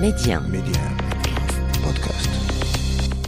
[0.00, 0.96] Medi1 Medi1
[1.84, 2.30] بودكاست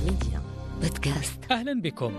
[0.04, 0.42] Medi1
[0.82, 2.12] بودكاست أهلا بكم.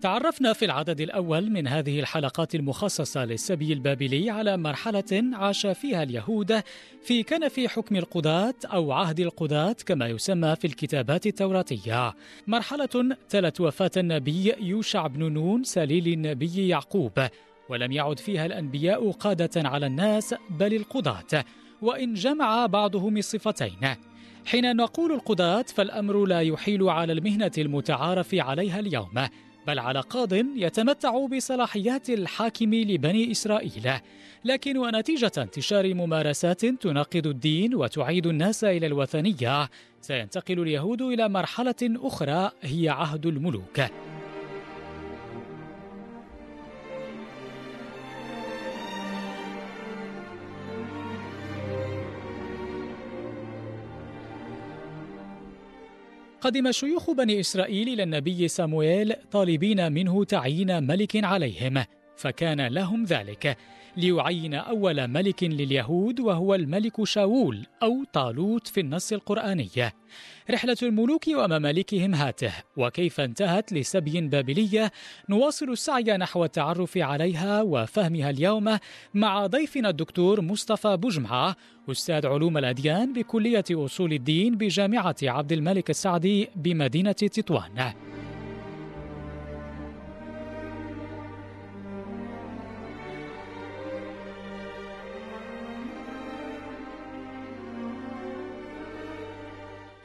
[0.00, 6.62] تعرفنا في العدد الأول من هذه الحلقات المخصصة للسبي البابلي على مرحلة عاش فيها اليهود
[7.02, 12.14] في كنف حكم القضاة أو عهد القضاة كما يسمى في الكتابات التوراتية.
[12.46, 17.28] مرحلة تلت وفاة النبي يوشع بن نون سليل النبي يعقوب.
[17.68, 21.44] ولم يعد فيها الأنبياء قادة على الناس بل القضاة.
[21.84, 23.96] وإن جمع بعضهم الصفتين
[24.46, 29.28] حين نقول القضاة فالأمر لا يحيل على المهنة المتعارف عليها اليوم
[29.66, 33.90] بل على قاض يتمتع بصلاحيات الحاكم لبني إسرائيل.
[34.44, 42.50] لكن ونتيجة انتشار ممارسات تناقض الدين وتعيد الناس إلى الوثنية سينتقل اليهود إلى مرحلة أخرى
[42.62, 43.80] هي عهد الملوك.
[56.44, 61.84] قدم شيوخ بني إسرائيل إلى النبي سامويل طالبين منه تعيين ملك عليهم
[62.16, 63.56] فكان لهم ذلك.
[63.96, 69.70] ليعين أول ملك لليهود وهو الملك شاول أو طالوت في النص القرآني.
[70.50, 74.92] رحلة الملوك وممالكهم هاته وكيف انتهت لسبي بابلية
[75.28, 78.78] نواصل السعي نحو التعرف عليها وفهمها اليوم
[79.14, 81.56] مع ضيفنا الدكتور مصطفى بوجمعة
[81.90, 88.13] أستاذ علوم الأديان بكلية أصول الدين بجامعة عبد الملك السعدي بمدينة تطوان.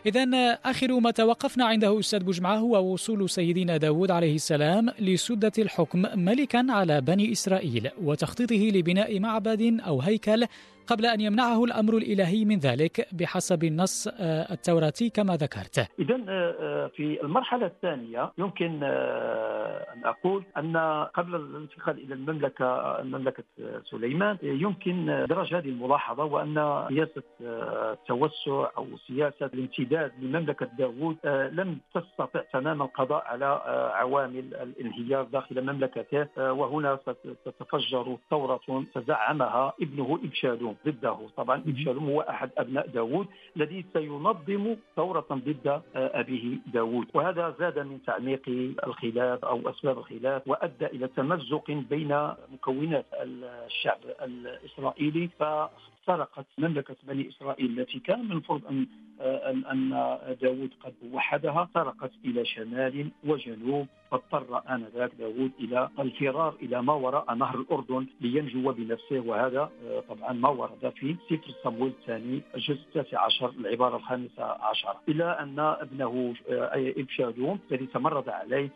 [0.09, 6.05] إذا آخر ما توقفنا عنده أستاذ بوجمعة هو وصول سيدنا داود عليه السلام لسدة الحكم
[6.15, 10.45] ملكا على بني إسرائيل وتخطيطه لبناء معبد أو هيكل
[10.89, 14.07] قبل أن يمنعه الأمر الإلهي من ذلك بحسب النص
[14.51, 15.77] التوراتي كما ذكرت.
[15.99, 16.17] إذا
[16.95, 20.77] في المرحلة الثانية يمكن أن أقول أن
[21.13, 23.43] قبل الانتقال إلى المملكة مملكة
[23.83, 31.17] سليمان يمكن درج هذه الملاحظة وأن سياسة التوسع أو سياسة الامتداد لمملكة داوود
[31.51, 33.45] لم تستطع تماما القضاء على
[33.95, 36.99] عوامل الانهيار داخل مملكته وهنا
[37.45, 41.17] ستتفجر ثورة تزعمها ابنه إبشالوم ضده.
[41.37, 47.07] طبعا إبشالوم هو أحد أبناء داوود الذي سينظم ثورة ضد أبيه داوود.
[47.13, 48.41] وهذا زاد من تعميق
[48.87, 55.29] الخلاف أو أسباب الخلاف وأدى إلى تمزق بين مكونات الشعب الإسرائيلي.
[56.09, 58.87] فافترقت مملكة بني إسرائيل التي كان من المفروض أن
[59.21, 59.89] أن أن
[60.41, 67.35] داود قد وحدها طرقت إلى شمال وجنوب فاضطر آنذاك داود إلى الفرار إلى ما وراء
[67.35, 69.19] نهر الأردن لينجو بنفسه.
[69.19, 69.69] وهذا
[70.09, 74.95] طبعا ما ورد في سفر صمويل الثاني الجزء التاسع عشر العبارة الخامسة عشر.
[75.09, 76.33] إلى أن ابنه
[76.73, 78.69] إبشالوم الذي تمرد عليه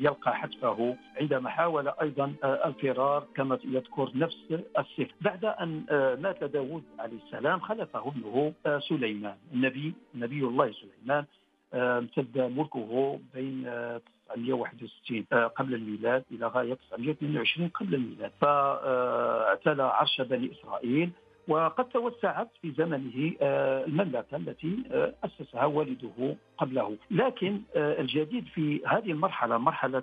[0.00, 4.38] يلقى حتفه عندما حاول أيضا الفرار كما يذكر نفس
[4.78, 5.84] السفر بعد أن
[6.22, 6.67] مات داود
[6.98, 8.52] عليه السلام خلفه ابنه
[8.88, 9.36] سليمان.
[9.54, 11.24] النبي نبي الله سليمان
[11.74, 13.62] امتد ملكه بين
[14.34, 15.24] 961
[15.56, 18.32] قبل الميلاد إلى غاية 922 قبل الميلاد.
[18.40, 21.10] فاعتلى عرش بني إسرائيل
[21.48, 24.82] وقد توسعت في زمنه المملكة التي
[25.24, 30.02] أسسها والده قبله، لكن الجديد في هذه المرحلة مرحلة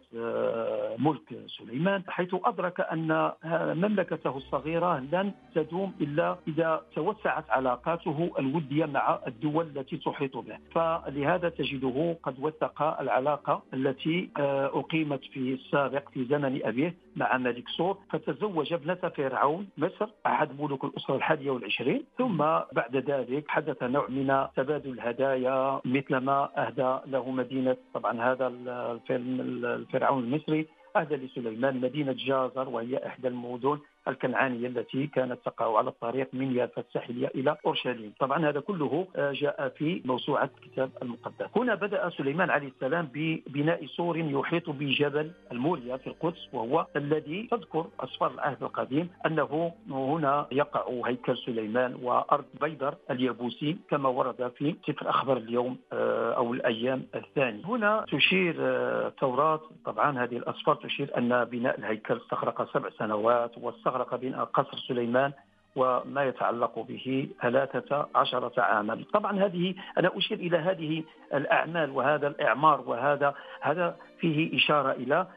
[0.97, 3.31] ملك سليمان حيث أدرك أن
[3.75, 11.49] مملكته الصغيرة لن تدوم إلا إذا توسعت علاقاته الودية مع الدول التي تحيط به، فلهذا
[11.49, 14.29] تجده قد وثق العلاقة التي
[14.73, 17.04] أقيمت في السابق في زمن أبيه.
[17.15, 22.03] مع ملك سور فتزوج ابنة فرعون مصر أحد ملوك الأسرة الحادية والعشرين.
[22.17, 22.37] ثم
[22.71, 29.41] بعد ذلك حدث نوع من تبادل الهدايا مثل ما أهدى له مدينة طبعا هذا الفيلم
[29.65, 36.27] الفرعون المصري أهدى لسليمان مدينة جازر وهي إحدى المدن الكنعانية التي كانت تقع على الطريق
[36.33, 38.13] من يافا الساحلية إلى أورشليم.
[38.19, 41.45] طبعا هذا كله جاء في موسوعة الكتاب المقدس.
[41.55, 47.85] هنا بدأ سليمان عليه السلام ببناء سور يحيط بجبل الموريا في القدس وهو الذي تذكر
[47.99, 55.09] أسفار العهد القديم أنه هنا يقع هيكل سليمان وأرض بيدر اليابوسي كما ورد في سفر
[55.09, 62.17] أخبار اليوم أو الأيام الثاني هنا تشير التوراة طبعا هذه الأسفار تشير أن بناء الهيكل
[62.17, 65.31] استغرق سبع سنوات واستغرق استغرق بناء قصر سليمان
[65.75, 69.03] وما يتعلق به ثلاثة عشرة عاما.
[69.13, 71.03] طبعا هذه أنا أشير إلى هذه
[71.33, 75.27] الأعمال وهذا الإعمار وهذا هذا فيه إشارة إلى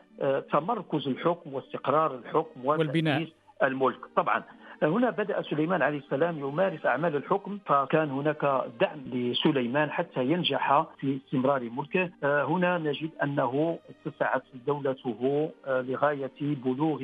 [0.53, 3.29] تمركز الحكم واستقرار الحكم والبناء.
[3.63, 3.99] الملك.
[4.17, 4.43] طبعا
[4.83, 11.19] هنا بدأ سليمان عليه السلام يمارس أعمال الحكم فكان هناك دعم لسليمان حتى ينجح في
[11.27, 12.11] استمرار ملكه.
[12.23, 17.03] هنا نجد أنه اتسعت دولته لغاية بلوغ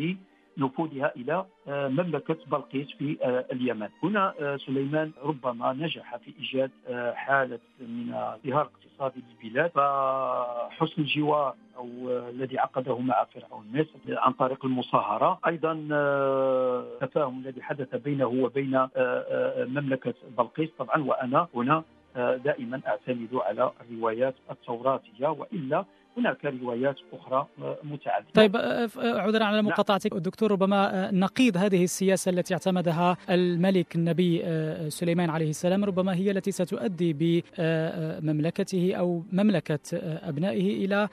[0.58, 3.88] نفوذها إلى آه، مملكة بلقيس في آه، اليمن.
[4.02, 6.70] هنا آه، سليمان ربما نجح في إيجاد
[7.14, 11.88] حالة من ازدهار اقتصادي للبلاد فحسن الجوار أو
[12.28, 18.88] الذي عقده مع فرعون مصر عن طريق المصاهرة، أيضا التفاهم الذي حدث بينه وبين
[19.56, 21.82] مملكة بلقيس طبعا وأنا هنا
[22.16, 25.84] دائما أعتمد على الروايات التوراتية وإلا
[26.16, 28.28] هناك روايات أخرى آه، متعددة.
[28.34, 34.42] طيب آه، آه، عذرا على مقاطعتك دكتور ربما نقيض هذه السياسة التي اعتمدها الملك النبي
[34.88, 37.12] سليمان عليه السلام ربما هي التي ستؤدي
[37.58, 41.08] بمملكته أو مملكة أبنائه إلى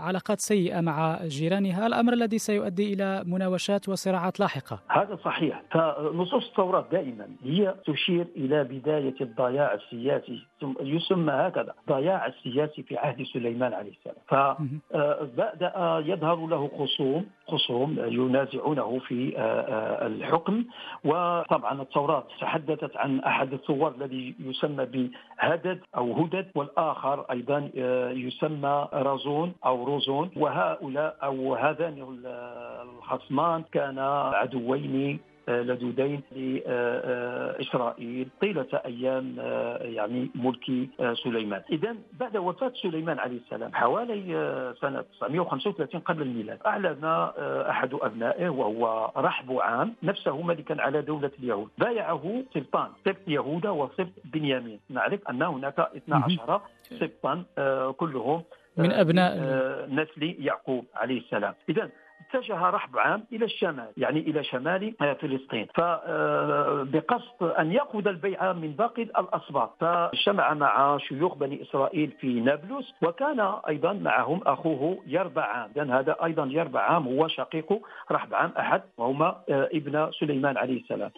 [0.00, 4.78] علاقات سيئة مع جيرانها الأمر الذي سيؤدي إلى مناوشات وصراعات لاحقة.
[4.88, 5.62] هذا صحيح.
[5.70, 10.46] فنصوص التوراة دائما هي تشير إلى بداية الضياع السياسي
[10.80, 14.16] يسمى هكذا ضياع السياسي في عهد سليمان عليه السلام.
[14.28, 20.64] فبدأ آه، يظهر له خصوم خصوم ينازعونه في آه، الحكم.
[21.04, 27.70] وطبعا التوراة تحدثت عن أحد الثوار الذي يسمى بهدد أو هدد والآخر أيضا
[28.14, 32.18] يسمى رازون روزون أو روزون وهؤلاء أو هذان
[32.82, 39.34] الخصمان كانا عدوين لدودين لإسرائيل طيلة أيام
[39.80, 40.88] يعني ملك
[41.24, 41.62] سليمان.
[41.70, 44.22] إذا بعد وفاة سليمان عليه السلام حوالي
[44.80, 47.04] سنة 935 قبل الميلاد أعلن
[47.70, 51.68] أحد أبنائه وهو رحب عام نفسه ملكا على دولة اليهود.
[51.78, 54.80] بايعه سبطان سبط يهوذا وسبط بنيامين.
[54.90, 56.60] نعرف أن هناك 12
[57.00, 57.44] سبطا
[57.92, 58.42] كلهم
[58.76, 61.54] من أبناء آه، نسل يعقوب عليه السلام.
[61.68, 61.90] إذا
[62.30, 65.66] اتجه رحب عام إلى الشمال يعني إلى شمال آه، فلسطين.
[65.74, 72.94] فبقصد آه، أن ياخذ البيعه من باقي الاسباط فاجتمع مع شيوخ بني إسرائيل في نابلس
[73.02, 77.80] وكان أيضا معهم أخوه يربعام اذا هذا أيضا يربعام هو شقيق
[78.10, 81.10] رحب عام أحد وهما ابن سليمان عليه السلام.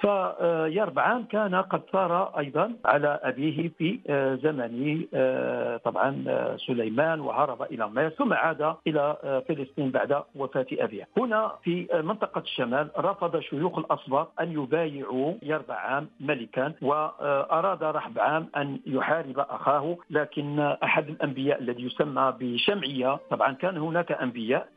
[0.00, 7.62] فيربعام كان قد ثار أيضا على أبيه في آه، زمن آه، طبعا آه، سليمان وهرب
[7.62, 9.16] إلى مصر ثم عاد إلى
[9.48, 11.08] فلسطين بعد وفاة أبيه.
[11.18, 19.38] هنا في منطقة الشمال رفض شيوخ الاسباط أن يبايعوا يربعام ملكا وأراد رحبعام أن يحارب
[19.38, 24.68] أخاه لكن أحد الأنبياء الذي يسمى بشمعية طبعا كان هناك أنبياء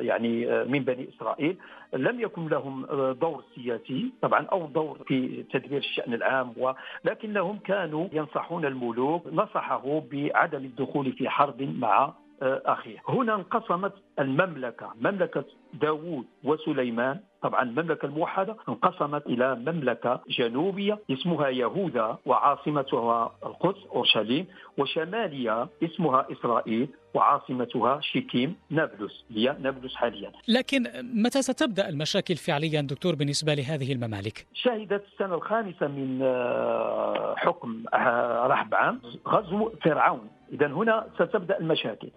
[0.00, 1.56] يعني من بني إسرائيل
[1.92, 8.64] لم يكن لهم دور سياسي طبعا أو دور في تدبير الشأن العام ولكنهم كانوا ينصحون
[8.64, 12.12] الملوك نصحه بعدم الدخول في حرب مع
[12.42, 15.44] أخيه هنا انقسمت المملكة مملكة
[15.74, 17.20] داوود وسليمان.
[17.42, 24.46] طبعا المملكة الموحدة انقسمت إلى مملكة جنوبية اسمها يهوذا وعاصمتها القدس أورشليم
[24.78, 30.32] وشمالية اسمها إسرائيل وعاصمتها شيكيم نابلس هي نابلس حاليا.
[30.48, 37.84] لكن متى ستبدأ المشاكل فعليا دكتور بالنسبة لهذه الممالك؟ شهدت السنة الخامسة من آه، حكم
[37.94, 40.28] آه، رحب عام غزو فرعون.
[40.52, 42.08] إذا هنا ستبدأ المشاكل.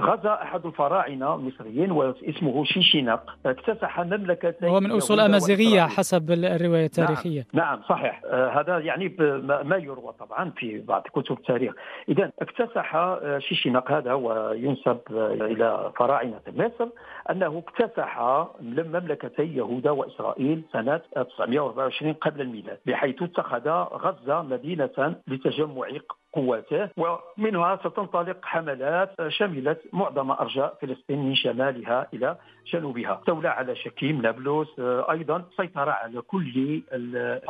[0.00, 6.84] غزا أحد الفراعنة المصريين واسمه شيشينق اكتسح مملكتين هو من أصول أمازيغية حسب الرواية نعم،
[6.84, 7.46] التاريخية.
[7.52, 8.22] نعم, نعم صحيح.
[8.24, 9.16] آه هذا يعني
[9.64, 11.74] ما يروى طبعا في بعض كتب التاريخ.
[12.08, 16.88] اذا اكتسح آه، شيشينق هذا وينسب آه، إلى فراعنة مصر
[17.30, 25.88] أنه اكتسح مملكتي يهوذا وإسرائيل سنة 924 قبل الميلاد بحيث اتخذ غزة مدينة لتجمع
[26.34, 32.36] قواته ومنها ستنطلق حملات شملت معظم أرجاء فلسطين من شمالها إلى
[32.66, 34.68] جنوبها، استولى على شكيم نابلس
[35.10, 36.82] أيضا سيطر على كل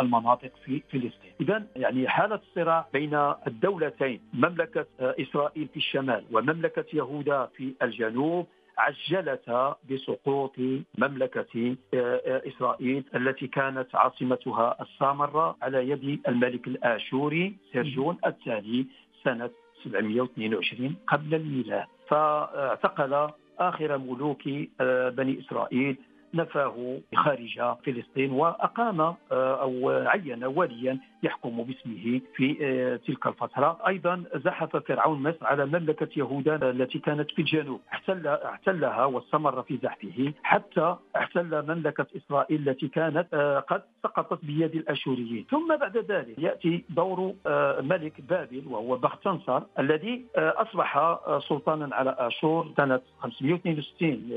[0.00, 3.14] المناطق في فلسطين، اذا يعني حالة الصراع بين
[3.46, 8.46] الدولتين مملكة إسرائيل في الشمال ومملكة يهوذا في الجنوب
[8.78, 10.58] عجلت بسقوط
[10.98, 18.86] مملكة آه، آه، إسرائيل التي كانت عاصمتها السامرة على يد الملك الآشوري سيرجون الثاني
[19.24, 19.50] سنة
[19.84, 21.86] 722 قبل الميلاد.
[22.08, 24.42] فاعتقل آخر ملوك
[24.80, 25.96] آه، بني إسرائيل
[26.34, 34.24] نفاه خارج فلسطين وأقام آه، أو عين واليا يحكم باسمه في آه، تلك الفترة، أيضا
[34.34, 40.32] زحف فرعون مصر على مملكة يهوذا التي كانت في الجنوب، احتل احتلها واستمر في زحفه.
[40.42, 46.84] حتى احتل مملكة إسرائيل التي كانت آه، قد سقطت بيد الأشوريين، ثم بعد ذلك يأتي
[46.90, 47.34] دور
[47.82, 54.30] ملك بابل وهو بختنصر الذي أصبح سلطانا على آشور سنة 562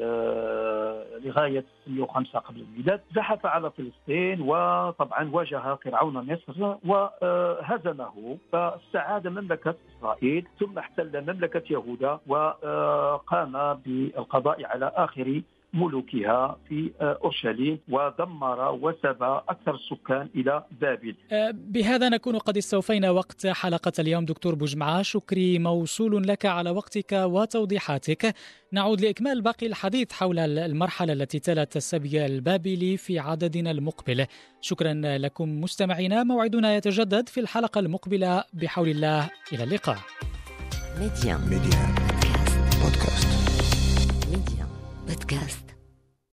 [1.25, 3.01] لغاية 505 قبل الميلاد.
[3.15, 12.19] زحف على فلسطين وطبعا واجه فرعون مصر وهزمه فاستعاد مملكة إسرائيل ثم احتل مملكة يهوذا
[12.27, 15.41] وقام بالقضاء على آخر
[15.77, 21.15] ملوكها في آه، أورشليم ودمر وسبى أكثر السكان إلى بابل.
[21.31, 24.25] آه، بهذا نكون قد استوفينا وقت حلقة اليوم.
[24.25, 28.35] دكتور بوجمعة شكري موصول لك على وقتك وتوضيحاتك.
[28.71, 34.25] نعود لإكمال باقي الحديث حول المرحلة التي تلت السبي البابلي في عددنا المقبل.
[34.61, 36.23] شكرا لكم مستمعينا.
[36.23, 38.43] موعدنا يتجدد في الحلقة المقبلة.
[38.53, 39.97] بحول الله إلى اللقاء.
[40.99, 41.37] Medi1.
[41.37, 41.95] Medi1.
[42.81, 43.27] بودكاست.
[44.31, 44.67] Medi1.
[45.07, 45.66] بودكاست.